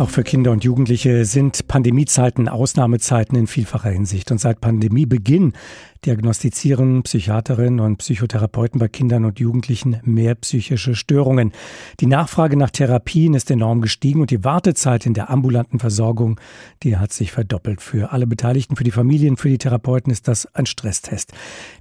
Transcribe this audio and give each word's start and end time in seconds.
Auch 0.00 0.08
für 0.08 0.22
Kinder 0.22 0.50
und 0.50 0.64
Jugendliche 0.64 1.26
sind 1.26 1.68
Pandemiezeiten 1.68 2.48
Ausnahmezeiten 2.48 3.36
in 3.36 3.46
vielfacher 3.46 3.90
Hinsicht. 3.90 4.30
Und 4.30 4.40
seit 4.40 4.62
Pandemiebeginn 4.62 5.52
diagnostizieren 6.06 7.02
Psychiaterinnen 7.02 7.80
und 7.80 7.98
Psychotherapeuten 7.98 8.80
bei 8.80 8.88
Kindern 8.88 9.26
und 9.26 9.38
Jugendlichen 9.38 9.98
mehr 10.02 10.34
psychische 10.36 10.94
Störungen. 10.94 11.52
Die 12.00 12.06
Nachfrage 12.06 12.56
nach 12.56 12.70
Therapien 12.70 13.34
ist 13.34 13.50
enorm 13.50 13.82
gestiegen 13.82 14.22
und 14.22 14.30
die 14.30 14.42
Wartezeit 14.42 15.04
in 15.04 15.12
der 15.12 15.28
ambulanten 15.28 15.78
Versorgung, 15.78 16.40
die 16.82 16.96
hat 16.96 17.12
sich 17.12 17.32
verdoppelt. 17.32 17.82
Für 17.82 18.12
alle 18.12 18.26
Beteiligten, 18.26 18.76
für 18.76 18.84
die 18.84 18.92
Familien, 18.92 19.36
für 19.36 19.50
die 19.50 19.58
Therapeuten 19.58 20.10
ist 20.10 20.26
das 20.26 20.46
ein 20.54 20.64
Stresstest. 20.64 21.34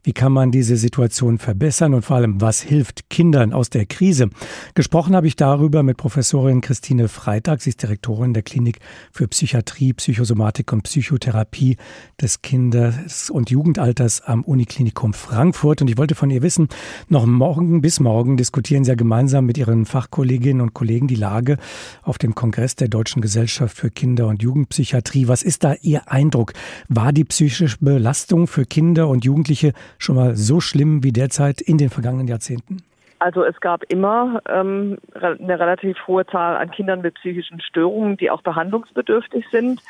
Wie 0.03 0.11
kann 0.11 0.33
man 0.33 0.51
diese 0.51 0.75
Situation 0.75 1.37
verbessern 1.37 1.93
und 1.93 2.03
vor 2.03 2.17
allem, 2.17 2.41
was 2.41 2.59
hilft 2.59 3.09
Kindern 3.09 3.53
aus 3.53 3.69
der 3.69 3.85
Krise? 3.85 4.29
Gesprochen 4.75 5.15
habe 5.15 5.27
ich 5.27 5.37
darüber 5.37 5.83
mit 5.83 5.95
Professorin 5.95 6.59
Christine 6.59 7.07
Freitag. 7.07 7.61
Sie 7.61 7.69
ist 7.69 7.81
Direktorin 7.81 8.08
der 8.09 8.41
Klinik 8.41 8.79
für 9.11 9.27
Psychiatrie, 9.27 9.93
Psychosomatik 9.93 10.73
und 10.73 10.81
Psychotherapie 10.81 11.77
des 12.19 12.41
Kindes- 12.41 13.29
und 13.29 13.51
Jugendalters 13.51 14.21
am 14.21 14.43
Uniklinikum 14.43 15.13
Frankfurt. 15.13 15.81
Und 15.81 15.89
ich 15.89 15.97
wollte 15.97 16.15
von 16.15 16.31
ihr 16.31 16.41
wissen, 16.41 16.69
noch 17.07 17.25
morgen 17.25 17.81
bis 17.81 17.99
morgen 17.99 18.35
diskutieren 18.35 18.83
Sie 18.83 18.89
ja 18.89 18.95
gemeinsam 18.95 19.45
mit 19.45 19.57
Ihren 19.57 19.85
Fachkolleginnen 19.85 20.61
und 20.61 20.73
Kollegen 20.73 21.07
die 21.07 21.15
Lage 21.15 21.57
auf 22.01 22.17
dem 22.17 22.33
Kongress 22.33 22.75
der 22.75 22.87
Deutschen 22.87 23.21
Gesellschaft 23.21 23.77
für 23.77 23.91
Kinder- 23.91 24.27
und 24.27 24.41
Jugendpsychiatrie. 24.41 25.27
Was 25.27 25.43
ist 25.43 25.63
da 25.63 25.75
Ihr 25.81 26.11
Eindruck? 26.11 26.53
War 26.87 27.13
die 27.13 27.25
psychische 27.25 27.77
Belastung 27.79 28.47
für 28.47 28.65
Kinder 28.65 29.07
und 29.07 29.23
Jugendliche 29.23 29.73
schon 29.99 30.15
mal 30.15 30.35
so 30.35 30.59
schlimm 30.59 31.03
wie 31.03 31.11
derzeit 31.11 31.61
in 31.61 31.77
den 31.77 31.91
vergangenen 31.91 32.27
Jahrzehnten? 32.27 32.88
Also 33.19 33.43
es 33.43 33.59
gab 33.59 33.83
immer 33.89 34.41
ähm, 34.47 34.97
eine 35.13 35.59
relativ 35.59 35.97
hohe 36.07 36.25
Zahl 36.25 36.55
an 36.55 36.71
Kindern 36.71 37.01
mit 37.01 37.15
psychischen 37.15 37.59
Störungen, 37.59 38.15
die 38.15 38.31
auch 38.31 38.41
behandlungsbedürftig 38.41 39.45
sind. 39.51 39.81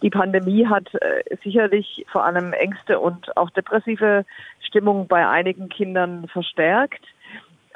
Die 0.00 0.10
Pandemie 0.10 0.64
hat 0.66 0.94
äh, 0.94 1.36
sicherlich 1.42 2.06
vor 2.10 2.24
allem 2.24 2.52
Ängste 2.52 3.00
und 3.00 3.36
auch 3.36 3.50
depressive 3.50 4.24
Stimmung 4.60 5.08
bei 5.08 5.26
einigen 5.28 5.68
Kindern 5.68 6.28
verstärkt. 6.28 7.04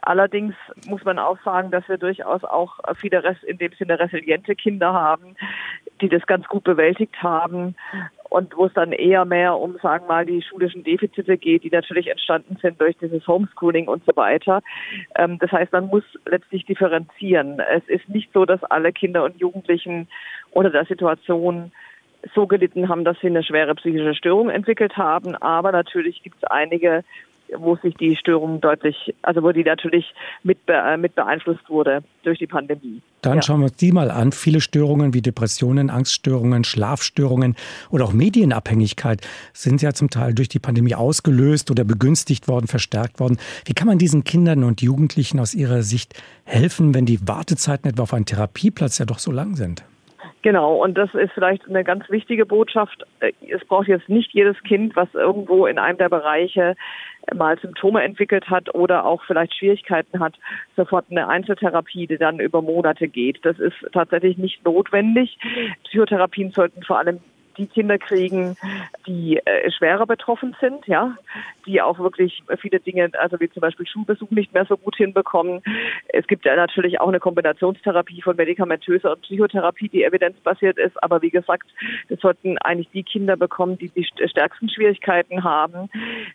Allerdings 0.03 0.55
muss 0.87 1.05
man 1.05 1.19
auch 1.19 1.39
sagen, 1.45 1.71
dass 1.71 1.89
wir 1.89 1.99
durchaus 1.99 2.45
auch 2.45 2.79
viele 2.97 3.37
in 3.43 3.59
dem 3.59 3.73
Sinne 3.73 3.99
resiliente 3.99 4.57
Kinder 4.57 4.93
haben, 4.93 5.37
die 6.01 6.09
das 6.09 6.27
ganz 6.27 6.47
gut 6.47 6.65
bewältigt 6.65 7.23
haben 7.23 7.77
und 8.33 8.57
wo 8.57 8.65
es 8.65 8.73
dann 8.73 8.93
eher 8.93 9.27
mehr 9.27 9.59
um, 9.59 9.77
sagen 9.83 10.07
wir 10.07 10.09
mal, 10.09 10.27
die 10.27 10.41
schulischen 10.41 10.83
Defizite 10.85 11.37
geht, 11.37 11.65
die 11.65 11.71
natürlich 11.71 12.09
entstanden 12.09 12.57
sind 12.63 12.81
durch 12.81 12.97
dieses 12.97 13.27
Homeschooling 13.29 13.89
und 13.89 14.03
so 14.07 14.17
weiter. 14.17 14.63
Ähm, 15.17 15.39
das 15.39 15.53
heißt, 15.53 15.71
man 15.73 15.89
muss 15.89 16.05
letztlich 16.25 16.65
differenzieren. 16.65 17.61
Es 17.61 17.87
ist 17.89 18.09
nicht 18.09 18.33
so, 18.33 18.47
dass 18.47 18.65
alle 18.65 18.91
Kinder 18.93 19.25
und 19.25 19.39
Jugendlichen 19.39 20.09
unter 20.51 20.71
der 20.71 20.87
Situation 20.87 21.73
so 22.35 22.47
gelitten 22.47 22.89
haben, 22.89 23.05
dass 23.05 23.21
sie 23.21 23.27
eine 23.27 23.43
schwere 23.43 23.75
psychische 23.75 24.15
Störung 24.15 24.49
entwickelt 24.49 24.97
haben. 24.97 25.37
Aber 25.37 25.71
natürlich 25.71 26.23
gibt 26.23 26.37
es 26.37 26.45
einige, 26.45 27.05
wo 27.59 27.77
sich 27.77 27.95
die 27.95 28.17
Störung 28.17 28.61
deutlich, 28.61 29.15
also 29.23 29.43
wo 29.43 29.53
die 29.53 29.65
natürlich 29.65 30.15
mit, 30.43 30.59
äh, 30.67 30.97
mit 30.97 31.15
beeinflusst 31.15 31.69
wurde 31.69 32.03
durch 32.23 32.39
die 32.39 32.47
Pandemie. 32.47 33.03
Dann 33.23 33.37
ja. 33.37 33.43
schauen 33.43 33.61
wir 33.61 33.65
uns 33.67 33.77
die 33.77 33.93
mal 33.93 34.11
an. 34.11 34.33
Viele 34.33 34.61
Störungen 34.61 35.15
wie 35.15 35.23
Depressionen, 35.23 35.91
Angststörungen, 35.91 36.65
Schlafstörungen 36.65 37.57
oder 37.91 38.05
auch 38.05 38.13
Medienabhängigkeit 38.13 39.21
sind 39.53 39.83
ja 39.83 39.93
zum 39.93 40.11
Teil 40.11 40.35
durch 40.35 40.49
die 40.49 40.59
Pandemie 40.59 40.95
ausgelöst 40.95 41.71
oder 41.71 41.85
begünstigt 41.85 42.49
worden, 42.49 42.67
verstärkt 42.67 43.21
worden. 43.21 43.39
Wie 43.65 43.75
kann 43.75 43.87
man 43.87 43.99
diesen 43.99 44.25
Kindern 44.25 44.65
und 44.65 44.83
Jugendlichen 44.83 45.39
aus 45.39 45.55
Ihrer 45.55 45.83
Sicht 45.83 46.21
helfen, 46.45 46.95
wenn 46.95 47.07
die 47.07 47.27
Wartezeiten 47.27 47.91
etwa 47.91 48.03
auf 48.03 48.15
einen 48.15 48.27
Therapieplatz 48.27 48.99
ja 48.99 49.05
doch 49.05 49.19
so 49.19 49.31
lang 49.31 49.57
sind? 49.57 49.85
Genau, 50.43 50.83
und 50.83 50.99
das 50.99 51.15
ist 51.15 51.33
vielleicht 51.33 51.69
eine 51.69 51.85
ganz 51.85 52.11
wichtige 52.11 52.45
Botschaft. 52.45 53.07
Es 53.49 53.65
braucht 53.65 53.87
jetzt 53.87 54.09
nicht 54.09 54.33
jedes 54.33 54.61
Kind, 54.65 54.97
was 54.97 55.09
irgendwo 55.15 55.67
in 55.67 55.79
einem 55.79 55.99
der 55.99 56.09
Bereiche 56.09 56.75
mal 57.33 57.57
Symptome 57.61 58.03
entwickelt 58.03 58.51
hat 58.51 58.75
oder 58.75 59.05
auch 59.05 59.23
vielleicht 59.25 59.55
Schwierigkeiten 59.57 60.19
hat, 60.19 60.35
sofort 60.77 61.07
eine 61.11 61.29
Einzeltherapie, 61.29 62.09
die 62.09 62.19
dann 62.19 62.41
über 62.41 62.61
Monate 62.61 63.07
geht. 63.07 63.39
Das 63.45 63.61
ist 63.61 63.77
tatsächlich 63.93 64.37
nicht 64.37 64.65
notwendig. 64.65 65.39
Psychotherapien 65.85 66.51
sollten 66.51 66.83
vor 66.83 66.99
allem 66.99 67.21
die 67.57 67.67
Kinder 67.67 67.99
kriegen, 67.99 68.57
die 69.07 69.39
äh, 69.39 69.71
schwerer 69.71 70.07
betroffen 70.07 70.57
sind, 70.61 70.87
ja, 70.87 71.17
die 71.67 71.81
auch 71.81 71.99
wirklich 71.99 72.43
viele 72.59 72.81
Dinge, 72.81 73.11
also 73.19 73.39
wie 73.41 73.51
zum 73.51 73.61
Beispiel 73.61 73.87
Schulbesuch 73.87 74.31
nicht 74.31 74.53
mehr 74.53 74.65
so 74.65 74.77
gut 74.77 74.97
hinbekommen. 74.97 75.63
Es 76.09 76.27
gibt 76.27 76.45
ja 76.45 76.57
natürlich 76.57 77.01
auch 77.01 77.09
eine 77.09 77.21
Kombinationstherapie 77.21 78.23
von 78.23 78.37
medikamentöser 78.37 79.13
und 79.13 79.23
Psychotherapie, 79.23 79.89
die 79.89 80.05
evidenzbasiert 80.05 80.79
ist, 80.79 81.03
aber 81.03 81.23
wie 81.23 81.31
gesagt, 81.31 81.69
das 82.09 82.21
sollten 82.21 82.59
eigentlich 82.59 82.91
die 82.91 83.03
Kinder 83.03 83.37
bekommen, 83.37 83.79
die 83.79 83.89
die 83.89 84.05
stärksten 84.05 84.69
Schwierigkeiten 84.69 85.45
haben. 85.45 85.89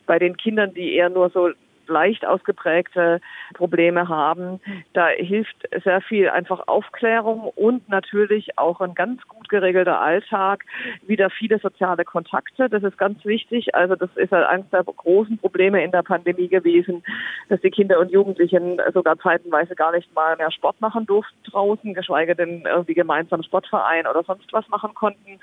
Bei 0.05 0.19
den 0.19 0.37
Kindern, 0.37 0.73
die 0.73 0.93
eher 0.93 1.09
nur 1.09 1.29
so 1.29 1.49
leicht 1.89 2.25
ausgeprägte 2.25 3.21
Probleme 3.53 4.07
haben. 4.07 4.59
Da 4.93 5.07
hilft 5.07 5.67
sehr 5.83 6.01
viel 6.01 6.29
einfach 6.29 6.67
Aufklärung 6.67 7.51
und 7.55 7.87
natürlich 7.89 8.57
auch 8.57 8.81
ein 8.81 8.95
ganz 8.95 9.25
gut 9.27 9.49
geregelter 9.49 10.01
Alltag, 10.01 10.65
wieder 11.05 11.29
viele 11.29 11.59
soziale 11.59 12.05
Kontakte. 12.05 12.69
Das 12.69 12.83
ist 12.83 12.97
ganz 12.97 13.23
wichtig. 13.25 13.75
Also 13.75 13.95
das 13.95 14.09
ist 14.15 14.31
halt 14.31 14.45
eines 14.47 14.69
der 14.69 14.83
großen 14.83 15.37
Probleme 15.37 15.83
in 15.83 15.91
der 15.91 16.03
Pandemie 16.03 16.47
gewesen, 16.47 17.03
dass 17.49 17.61
die 17.61 17.71
Kinder 17.71 17.99
und 17.99 18.11
Jugendlichen 18.11 18.79
sogar 18.93 19.17
zeitenweise 19.19 19.75
gar 19.75 19.91
nicht 19.91 20.13
mal 20.13 20.35
mehr 20.37 20.51
Sport 20.51 20.79
machen 20.81 21.05
durften 21.05 21.37
draußen, 21.43 21.93
geschweige 21.93 22.35
denn 22.35 22.63
irgendwie 22.65 22.93
gemeinsam 22.93 23.43
Sportverein 23.43 24.07
oder 24.07 24.23
sonst 24.23 24.51
was 24.51 24.67
machen 24.69 24.93
konnten 24.93 25.39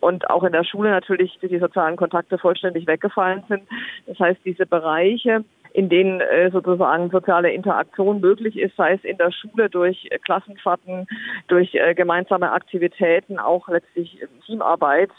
und 0.00 0.30
auch 0.30 0.44
in 0.44 0.52
der 0.52 0.64
Schule 0.64 0.90
natürlich 0.90 1.38
die 1.42 1.58
sozialen 1.58 1.96
Kontakte 1.96 2.38
vollständig 2.38 2.86
weggefallen 2.86 3.42
sind. 3.48 3.62
Das 4.06 4.18
heißt, 4.18 4.40
diese 4.44 4.66
Bereiche, 4.66 5.44
in 5.78 5.88
denen 5.88 6.20
äh, 6.20 6.50
sozusagen 6.50 7.08
soziale 7.10 7.52
Interaktion 7.52 8.20
möglich 8.20 8.58
ist, 8.58 8.74
sei 8.74 8.94
es 8.94 9.04
in 9.04 9.16
der 9.16 9.30
Schule 9.30 9.70
durch 9.70 10.08
äh, 10.10 10.18
Klassenfahrten, 10.18 11.06
durch 11.46 11.72
äh, 11.76 11.94
gemeinsame 11.94 12.50
Aktivitäten, 12.50 13.38
auch 13.38 13.68
letztlich 13.68 14.18
Teamarbeit, 14.44 15.10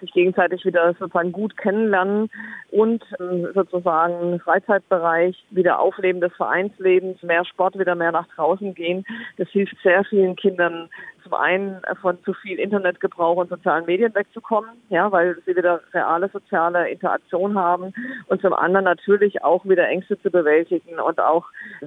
sich 0.00 0.10
gegenseitig 0.10 0.64
wieder 0.64 0.92
sozusagen 0.98 1.30
gut 1.30 1.56
kennenlernen 1.56 2.30
und 2.72 3.04
ähm, 3.20 3.46
sozusagen 3.54 4.40
Freizeitbereich, 4.40 5.36
wieder 5.50 5.78
Aufleben 5.78 6.20
des 6.20 6.32
Vereinslebens, 6.34 7.22
mehr 7.22 7.44
Sport, 7.44 7.78
wieder 7.78 7.94
mehr 7.94 8.10
nach 8.10 8.26
draußen 8.34 8.74
gehen. 8.74 9.04
Das 9.36 9.48
hilft 9.50 9.76
sehr 9.84 10.02
vielen 10.02 10.34
Kindern, 10.34 10.88
zum 11.28 11.38
einen 11.38 11.80
von 12.00 12.18
zu 12.24 12.32
viel 12.32 12.58
Internetgebrauch 12.58 13.36
und 13.36 13.50
sozialen 13.50 13.86
Medien 13.86 14.14
wegzukommen, 14.14 14.70
ja, 14.88 15.10
weil 15.12 15.36
sie 15.46 15.54
wieder 15.56 15.80
reale 15.92 16.28
soziale 16.32 16.88
Interaktion 16.88 17.58
haben 17.58 17.92
und 18.28 18.40
zum 18.40 18.52
anderen 18.54 18.84
natürlich 18.84 19.42
auch 19.44 19.64
wieder 19.64 19.86
Ängste 19.88 20.20
zu 20.20 20.30
bewältigen 20.30 20.98
und 20.98 21.20
auch 21.20 21.46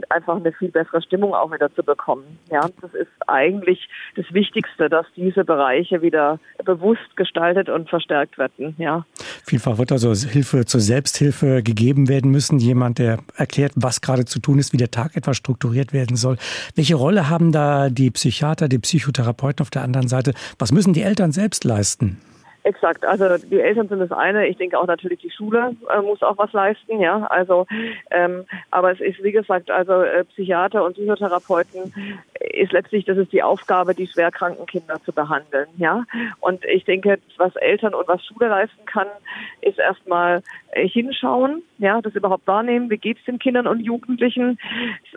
einfach 0.09 0.35
eine 0.35 0.52
viel 0.52 0.69
bessere 0.69 1.02
Stimmung 1.02 1.34
auch 1.34 1.52
wieder 1.52 1.74
zu 1.74 1.84
bekommen. 1.84 2.40
Ja, 2.50 2.69
das 2.81 2.94
ist 2.94 3.09
eigentlich 3.28 3.90
das 4.16 4.25
Wichtigste, 4.31 4.90
dass 4.90 5.06
diese 5.16 5.44
Bereiche 5.44 6.02
wieder 6.02 6.40
bewusst 6.63 7.16
gestaltet 7.16 7.69
und 7.69 7.90
verstärkt 7.90 8.38
werden. 8.38 8.75
Ja. 8.78 9.06
Vielfach 9.46 9.78
wird 9.78 9.91
also 9.91 10.13
Hilfe 10.13 10.66
zur 10.66 10.81
Selbsthilfe 10.81 11.63
gegeben 11.63 12.09
werden 12.09 12.31
müssen. 12.31 12.59
Jemand, 12.59 13.00
der 13.00 13.19
erklärt, 13.35 13.73
was 13.75 14.02
gerade 14.02 14.25
zu 14.25 14.40
tun 14.40 14.59
ist, 14.59 14.73
wie 14.73 14.78
der 14.78 14.91
Tag 14.91 15.16
etwas 15.16 15.38
strukturiert 15.38 15.94
werden 15.94 16.16
soll. 16.16 16.38
Welche 16.75 16.96
Rolle 16.96 17.29
haben 17.29 17.52
da 17.52 17.90
die 17.90 18.12
Psychiater, 18.12 18.68
die 18.68 18.79
Psychotherapeuten 18.79 19.31
Therapeuten 19.31 19.64
auf 19.64 19.69
der 19.69 19.84
anderen 19.84 20.08
Seite. 20.08 20.34
Was 20.59 20.72
müssen 20.72 20.94
die 20.94 21.02
Eltern 21.02 21.31
selbst 21.31 21.64
leisten? 21.64 22.18
Exakt. 22.63 23.03
Also 23.05 23.38
die 23.38 23.59
Eltern 23.59 23.88
sind 23.88 23.99
das 23.99 24.11
eine. 24.11 24.47
Ich 24.47 24.57
denke 24.57 24.77
auch 24.77 24.85
natürlich 24.85 25.19
die 25.19 25.31
Schule 25.31 25.75
äh, 25.89 26.01
muss 26.01 26.22
auch 26.22 26.38
was 26.38 26.53
leisten, 26.53 26.99
ja. 26.99 27.25
Also, 27.27 27.66
ähm, 28.11 28.45
aber 28.69 28.91
es 28.91 28.99
ist 28.99 29.23
wie 29.23 29.31
gesagt, 29.31 29.72
also 29.72 30.03
äh, 30.03 30.23
Psychiater 30.25 30.83
und 30.85 30.94
Psychotherapeuten 30.94 31.94
ist 32.39 32.72
letztlich, 32.72 33.05
das 33.05 33.17
ist 33.17 33.31
die 33.31 33.41
Aufgabe, 33.41 33.95
die 33.95 34.07
schwerkranken 34.07 34.66
Kinder 34.67 35.01
zu 35.03 35.11
behandeln, 35.11 35.67
ja. 35.77 36.03
Und 36.40 36.63
ich 36.66 36.85
denke, 36.85 37.19
was 37.37 37.55
Eltern 37.55 37.96
und 37.96 38.08
was 38.08 38.23
Schule 38.25 38.49
leisten 38.49 38.85
kann, 38.85 39.07
ist 39.61 39.79
erstmal 39.79 40.43
äh, 40.72 40.87
hinschauen, 40.87 41.64
ja, 41.79 42.02
das 42.02 42.16
überhaupt 42.16 42.46
wahrnehmen, 42.47 42.90
wie 42.90 42.97
geht 42.97 43.17
es 43.17 43.25
den 43.25 43.40
Kindern 43.40 43.67
und 43.67 43.79
Jugendlichen, 43.79 44.59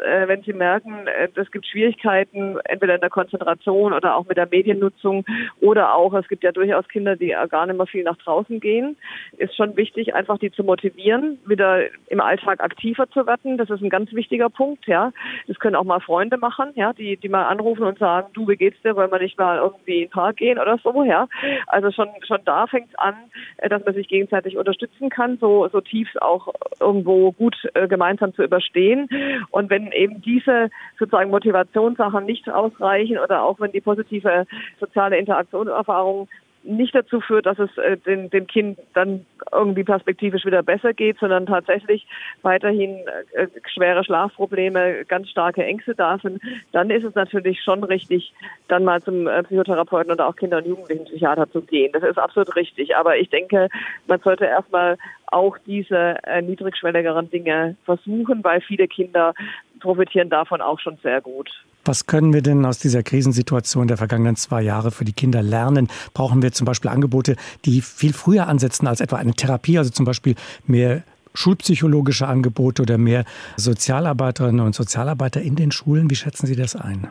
äh, 0.03 0.27
wenn 0.29 0.43
sie 0.43 0.53
merken, 0.53 1.07
äh, 1.07 1.29
es 1.35 1.51
gibt 1.51 1.67
Schwierigkeiten, 1.67 2.59
entweder 2.65 2.95
in 2.95 3.01
der 3.01 3.11
Konzentration 3.11 3.93
oder 3.93 4.17
auch 4.17 4.27
mit 4.27 4.37
der 4.37 4.49
Mediennutzung 4.51 5.25
oder 5.61 5.95
auch, 5.95 6.15
es 6.15 6.29
gibt 6.29 6.43
ja 6.43 6.53
durchaus 6.53 6.89
Kinder, 6.89 7.17
die 7.17 7.34
gar 7.49 7.67
nicht 7.67 7.77
mehr 7.77 7.87
viel 7.87 8.05
nach 8.05 8.17
draußen 8.17 8.61
gehen. 8.61 8.97
Ist 9.37 9.57
schon 9.57 9.77
wichtig, 9.77 10.15
einfach 10.15 10.39
die 10.39 10.51
zu 10.51 10.65
motivieren, 10.65 11.39
wieder 11.47 11.83
im 12.09 12.21
Alltag 12.21 12.61
aktiver 12.61 13.09
zu 13.11 13.27
werden. 13.27 13.59
Das 13.59 13.71
ist 13.71 13.83
ein 13.83 13.91
ganz 13.91 14.13
wichtiger 14.13 14.51
Punkt, 14.51 14.87
ja. 14.87 15.13
Das 15.47 15.59
können 15.59 15.77
auch 15.77 15.85
mal 15.85 16.01
Freunde 16.01 16.37
machen, 16.39 16.71
ja, 16.75 16.93
die, 16.93 17.17
die 17.17 17.29
mal 17.29 17.45
anrufen 17.45 17.85
und 17.85 17.99
sagen, 17.99 18.29
du, 18.33 18.49
wie 18.49 18.57
geht's 18.57 18.81
dir, 18.83 18.97
wollen 18.97 19.11
wir 19.11 19.21
nicht 19.21 19.39
mal 19.39 19.59
irgendwie 19.59 20.03
in 20.03 20.09
den 20.09 20.11
Park 20.11 20.37
gehen 20.37 20.59
oder 20.59 20.79
so, 20.83 21.05
ja. 21.05 21.29
Also 21.67 21.91
schon, 21.91 22.09
schon 22.27 22.41
da 22.45 22.67
fängt 22.67 22.89
es 22.89 22.99
an, 22.99 23.15
äh, 23.59 23.69
dass 23.69 23.85
man 23.85 23.95
sich 23.95 24.09
gegenseitig 24.09 24.57
unterstützen 24.57 25.11
kann, 25.11 25.39
so, 25.39 25.69
so 25.69 25.81
Tiefs 25.81 26.17
auch 26.19 26.49
irgendwo 26.81 27.33
gut 27.33 27.57
äh, 27.75 27.89
gemeinsam 27.89 28.35
zu 28.35 28.43
überstehen. 28.43 29.09
Und 29.51 29.71
wenn 29.71 29.93
eben 29.93 30.23
diese 30.23 30.71
sozusagen 30.99 31.31
Motivationssachen 31.31 32.25
nicht 32.25 32.49
ausreichen 32.49 33.19
oder 33.19 33.43
auch 33.43 33.61
wenn 33.61 33.73
die 33.73 33.81
positive 33.81 34.47
soziale 34.81 35.19
Interaktionserfahrung 35.19 36.29
nicht 36.65 36.95
dazu 36.95 37.21
führt, 37.21 37.47
dass 37.47 37.59
es 37.59 37.77
äh, 37.79 37.97
dem, 37.99 38.31
dem 38.31 38.47
Kind 38.47 38.79
dann 38.95 39.27
irgendwie 39.53 39.85
perspektivisch 39.85 40.45
wieder 40.45 40.63
besser 40.63 40.95
geht, 40.95 41.19
sondern 41.19 41.47
tatsächlich 41.47 42.07
weiterhin 42.43 43.01
äh, 43.35 43.47
schwere 43.73 44.03
Schlafprobleme, 44.05 45.05
ganz 45.05 45.29
starke 45.29 45.65
Ängste 45.65 45.95
da 45.95 46.19
sind, 46.19 46.41
dann 46.73 46.91
ist 46.91 47.05
es 47.05 47.15
natürlich 47.15 47.63
schon 47.63 47.85
richtig, 47.85 48.33
dann 48.69 48.85
mal 48.85 49.03
zum 49.03 49.27
äh, 49.27 49.43
Psychotherapeuten 49.43 50.13
oder 50.13 50.27
auch 50.27 50.37
Kinder- 50.37 50.59
und 50.59 50.67
Jugendlichenpsychiater 50.67 51.51
zu 51.51 51.63
gehen. 51.63 51.93
Das 51.93 52.03
ist 52.03 52.19
absolut 52.19 52.57
richtig. 52.57 52.97
Aber 52.97 53.17
ich 53.17 53.29
denke, 53.29 53.69
man 54.07 54.21
sollte 54.21 54.47
erstmal 54.47 54.97
auch 55.27 55.59
diese 55.67 56.17
äh, 56.25 56.43
niedrigschwelligeren 56.43 57.31
Dinge 57.31 57.77
versuchen, 57.85 58.43
weil 58.43 58.61
viele 58.61 58.89
Kinder 58.89 59.35
profitieren 59.81 60.31
davon 60.31 60.61
auch 60.61 60.81
schon 60.81 60.97
sehr 61.03 61.21
gut. 61.21 61.51
Was 61.85 62.07
können 62.07 62.33
wir 62.33 62.43
denn 62.43 62.65
aus 62.65 62.79
dieser 62.79 63.03
Krisensituation 63.03 63.89
der 63.89 63.97
vergangenen 63.97 64.37
zwei 64.37 64.63
Jahre 64.63 64.91
für 64.91 65.05
die 65.05 65.13
Kinder 65.13 65.43
lernen? 65.43 65.89
Brauchen 66.15 66.43
wir 66.43 66.53
zum 66.53 66.65
Beispiel 66.65 66.91
Angebote, 66.91 67.37
die 67.65 67.81
viel 67.83 68.13
früher 68.13 68.47
ansetzen 68.49 68.87
als 68.87 69.01
etwa 69.01 69.17
eine 69.17 69.35
Therapie, 69.35 69.79
also 69.79 69.91
zum 69.91 70.05
Beispiel 70.05 70.35
mehr 70.67 71.03
schulpsychologische 71.35 72.27
Angebote 72.27 72.83
oder 72.83 72.97
mehr 72.97 73.25
Sozialarbeiterinnen 73.57 74.65
und 74.65 74.75
Sozialarbeiter 74.75 75.43
in 75.43 75.57
den 75.57 75.73
Schulen? 75.73 76.09
Wie 76.09 76.17
schätzen 76.17 76.47
Sie 76.47 76.57
das 76.57 76.77
ein? 76.77 77.09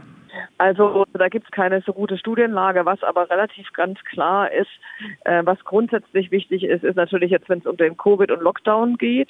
Also 0.58 1.06
da 1.14 1.30
gibt 1.30 1.46
es 1.46 1.52
keine 1.52 1.82
so 1.82 1.94
gute 1.94 2.18
Studienlage. 2.18 2.86
Was 2.86 3.04
aber 3.04 3.30
relativ 3.30 3.72
ganz 3.74 4.00
klar 4.04 4.52
ist, 4.52 4.70
äh, 5.26 5.42
was 5.46 5.64
grundsätzlich 5.64 6.32
wichtig 6.32 6.64
ist, 6.64 6.84
ist 6.84 6.96
natürlich 6.96 7.32
jetzt, 7.32 7.50
wenn 7.50 7.60
es 7.60 7.66
um 7.66 7.78
den 7.78 7.98
Covid 7.98 8.32
und 8.32 8.42
Lockdown 8.42 8.98
geht, 8.98 9.30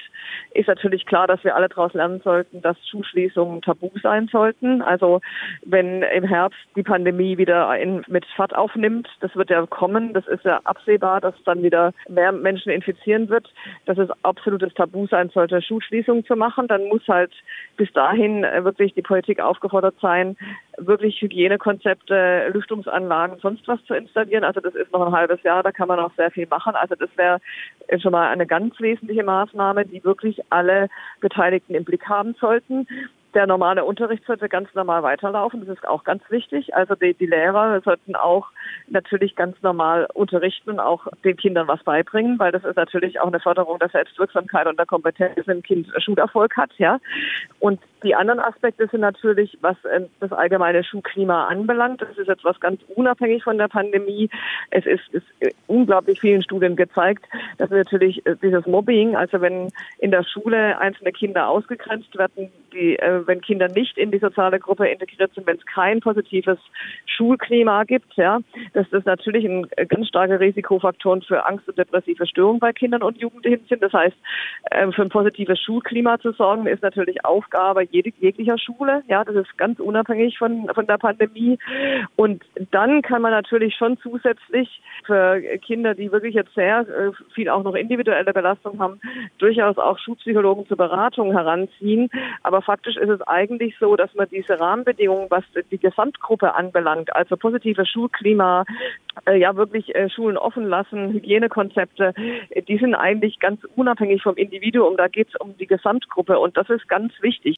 ist 0.54 0.68
natürlich 0.68 1.06
klar, 1.06 1.28
dass 1.28 1.44
wir 1.44 1.56
alle 1.56 1.70
daraus 1.70 1.94
lernen 1.94 2.22
sollten, 2.24 2.62
dass 2.62 2.78
Schulschließungen 2.90 3.62
tabu 3.62 3.90
sein 4.02 4.28
sollten. 4.32 4.82
Also 4.82 5.22
wenn 5.66 6.04
im 6.04 6.24
Herbst 6.24 6.60
die 6.76 6.84
Pandemie 6.84 7.38
wieder 7.38 7.78
in, 7.78 8.04
mit 8.08 8.26
Fahrt 8.36 8.56
aufnimmt, 8.56 9.08
das 9.22 9.36
wird 9.36 9.50
ja 9.50 9.66
kommen, 9.66 10.14
das 10.14 10.28
ist 10.28 10.46
ja 10.46 10.60
absehbar, 10.64 11.22
dass 11.22 11.36
dann 11.46 11.64
wieder 11.64 11.94
mehr 12.08 12.32
Menschen 12.32 12.72
infizieren 12.72 13.30
wird, 13.30 13.52
dass 13.86 13.98
es 13.98 14.10
absolutes 14.24 14.74
Tabu 14.74 15.08
sein 15.08 15.30
sollte, 15.30 15.62
Schulschließungen 15.62 16.26
zu 16.26 16.36
machen. 16.36 16.68
Dann 16.68 16.88
muss 16.88 17.08
halt 17.08 17.32
bis 17.78 17.92
dahin 17.94 18.44
äh, 18.44 18.64
wirklich 18.64 18.94
die 18.94 19.02
Politik 19.02 19.40
aufgefordert 19.40 19.96
sein, 20.02 20.38
wirklich 20.94 21.20
Hygienekonzepte, 21.22 22.50
Lüftungsanlagen, 22.54 23.40
sonst 23.40 23.68
was 23.68 23.84
zu 23.86 23.96
installieren. 23.96 24.44
Also 24.44 24.60
das 24.60 24.76
ist 24.76 24.92
noch 24.92 25.06
ein 25.08 25.12
halbes 25.12 25.42
Jahr, 25.42 25.64
da 25.64 25.72
kann 25.72 25.88
man 25.88 26.00
auch 26.00 26.12
sehr 26.16 26.30
viel 26.30 26.46
machen. 26.48 26.76
Also 26.76 26.94
das 26.94 27.10
wäre 27.16 27.40
schon 28.00 28.12
mal 28.12 28.30
eine 28.30 28.46
ganz 28.46 28.80
wesentliche 28.80 29.24
Maßnahme, 29.24 29.86
die 29.86 30.04
wirklich 30.04 30.40
alle 30.52 30.90
Beteiligten 31.20 31.74
im 31.74 31.84
Blick 31.84 32.08
haben 32.08 32.36
sollten. 32.40 32.88
Der 33.34 33.48
normale 33.48 33.84
Unterricht 33.84 34.26
sollte 34.26 34.48
ganz 34.48 34.74
normal 34.76 35.02
weiterlaufen. 35.04 35.66
Das 35.66 35.78
ist 35.78 35.88
auch 35.88 36.04
ganz 36.04 36.24
wichtig. 36.30 36.76
Also 36.76 36.96
die, 36.96 37.14
die 37.14 37.26
Lehrer 37.26 37.82
sollten 37.82 38.16
auch 38.16 38.48
natürlich 38.88 39.36
ganz 39.36 39.60
normal 39.62 40.08
unterrichten 40.14 40.72
und 40.72 40.80
auch 40.80 41.08
den 41.24 41.36
Kindern 41.36 41.68
was 41.68 41.84
beibringen, 41.84 42.38
weil 42.38 42.52
das 42.52 42.64
ist 42.64 42.76
natürlich 42.76 43.20
auch 43.20 43.28
eine 43.28 43.40
Förderung 43.40 43.80
der 43.80 43.90
Selbstwirksamkeit 43.90 44.68
und 44.68 44.78
der 44.78 44.86
Kompetenz, 44.86 45.36
wenn 45.46 45.58
ein 45.58 45.64
Kind 45.64 45.88
Schulerfolg 45.98 46.56
hat, 46.58 46.72
ja. 46.78 47.00
Und 47.60 47.80
die 48.04 48.16
anderen 48.16 48.40
Aspekte 48.40 48.88
sind 48.88 49.02
natürlich, 49.02 49.58
was 49.62 49.78
äh, 49.86 50.02
das 50.20 50.32
allgemeine 50.32 50.84
Schulklima 50.84 51.48
anbelangt. 51.48 52.02
Das 52.02 52.18
ist 52.18 52.28
jetzt 52.28 52.44
was 52.44 52.60
ganz 52.60 52.82
unabhängig 52.96 53.44
von 53.44 53.58
der 53.58 53.68
Pandemie. 53.68 54.30
Es 54.72 54.86
ist, 54.86 55.08
ist 55.12 55.26
unglaublich 55.68 56.20
vielen 56.20 56.44
Studien 56.44 56.76
gezeigt, 56.76 57.26
dass 57.58 57.70
natürlich 57.70 58.26
äh, 58.26 58.36
dieses 58.42 58.66
Mobbing, 58.68 59.16
also 59.16 59.42
wenn 59.42 59.70
in 60.00 60.12
der 60.12 60.24
Schule 60.24 60.78
einzelne 60.80 61.12
Kinder 61.12 61.48
ausgegrenzt 61.48 62.18
werden, 62.18 62.52
die, 62.74 62.98
äh, 62.98 63.26
wenn 63.26 63.42
Kinder 63.42 63.68
nicht 63.68 63.98
in 63.98 64.12
die 64.12 64.20
soziale 64.20 64.60
Gruppe 64.60 64.88
integriert 64.88 65.34
sind, 65.34 65.48
wenn 65.48 65.58
es 65.58 65.66
kein 65.66 66.00
positives 66.00 66.60
Schulklima 67.06 67.84
gibt, 67.84 68.14
ja, 68.16 68.40
dass 68.74 68.90
das 68.90 69.06
natürlich 69.06 69.46
ein 69.46 69.68
ganz 69.88 70.08
starker 70.08 70.40
Risikofaktor 70.40 71.22
für 71.22 71.46
Angst 71.46 71.68
und 71.68 71.78
depressive 71.78 72.26
Störungen 72.26 72.60
bei 72.60 72.74
Kindern 72.74 73.04
und 73.04 73.18
Jugendlichen 73.18 73.66
sind. 73.68 73.84
Das 73.84 73.94
heißt, 73.94 74.16
für 74.96 75.02
ein 75.02 75.10
positives 75.10 75.60
Schulklima 75.60 76.20
zu 76.20 76.32
sorgen, 76.32 76.66
ist 76.66 76.82
natürlich 76.82 77.24
Aufgabe 77.24 77.84
jeglicher 77.84 78.58
Schule. 78.58 79.04
Ja, 79.08 79.24
das 79.24 79.36
ist 79.36 79.58
ganz 79.58 79.80
unabhängig 79.80 80.38
von, 80.38 80.70
von 80.74 80.88
der 80.88 80.98
Pandemie. 80.98 81.60
Und 82.16 82.44
dann 82.72 83.02
kann 83.02 83.22
man 83.22 83.32
natürlich 83.32 83.76
schon 83.76 83.98
zusätzlich 83.98 84.82
für 85.06 85.40
Kinder, 85.60 85.94
die 85.94 86.12
wirklich 86.12 86.34
jetzt 86.36 86.54
sehr 86.56 86.82
äh, 86.82 87.12
viel 87.34 87.50
auch 87.50 87.64
noch 87.64 87.76
individuelle 87.76 88.34
Belastung 88.34 88.80
haben, 88.80 89.00
durchaus 89.38 89.78
auch 89.78 90.00
Schulpsychologen 90.00 90.68
zur 90.68 90.78
Beratung 90.78 91.32
heranziehen. 91.32 92.10
Aber 92.42 92.62
faktisch 92.64 92.98
ist 92.98 93.10
es 93.10 93.22
eigentlich 93.22 93.76
so, 93.80 93.96
dass 93.96 94.14
man 94.14 94.28
diese 94.30 94.60
Rahmenbedingungen, 94.60 95.28
was 95.30 95.44
die 95.72 95.78
Gesamtgruppe 95.78 96.54
anbelangt, 96.56 97.16
also 97.16 97.38
positives 97.38 97.88
Schulklima, 97.88 98.66
äh, 99.26 99.38
ja 99.38 99.56
wirklich 99.56 99.94
äh, 99.96 100.10
Schulen 100.10 100.38
offen 100.38 100.68
lassen, 100.68 101.14
Hygienekonzepte, 101.14 102.14
die 102.68 102.78
sind 102.78 102.96
eigentlich 102.96 103.40
ganz 103.40 103.62
unabhängig 103.76 104.24
vom 104.24 104.36
Individuum. 104.36 104.98
Da 104.98 105.08
geht 105.08 105.30
es 105.30 105.40
um 105.40 105.58
die 105.58 105.68
Gesamtgruppe 105.68 106.40
und 106.40 106.58
das 106.58 106.70
ist 106.70 106.88
ganz 106.88 107.14
wichtig. 107.22 107.58